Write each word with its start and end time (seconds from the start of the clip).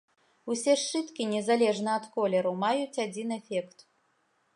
Усе 0.51 0.73
сшыткі, 0.83 1.27
незалежна 1.33 1.91
ад 1.99 2.05
колеру, 2.15 2.53
маюць 2.65 3.01
адзін 3.05 3.27
эфект. 3.39 3.77